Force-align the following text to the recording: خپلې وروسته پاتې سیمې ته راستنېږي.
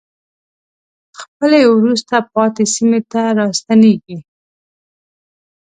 خپلې 1.21 1.61
وروسته 1.77 2.15
پاتې 2.33 2.63
سیمې 2.73 3.01
ته 3.11 3.21
راستنېږي. 3.39 4.17